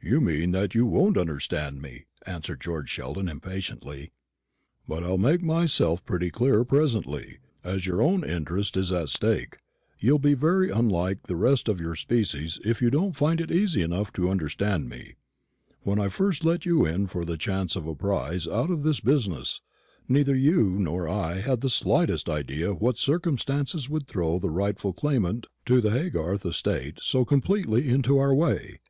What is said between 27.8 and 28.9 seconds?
into our way.